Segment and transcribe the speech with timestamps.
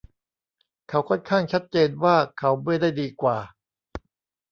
[0.89, 3.37] เขาค่อนข้างชัดเจนว่าเขาไม่ได้ดีกว่า